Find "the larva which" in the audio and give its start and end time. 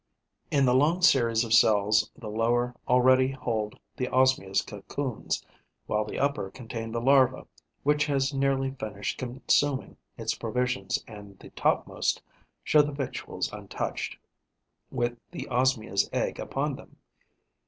6.91-8.07